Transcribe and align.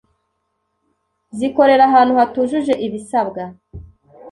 zikorera 1.37 1.83
ahantu 1.89 2.13
hatujuje 2.19 2.73
ibisabwa. 2.85 3.43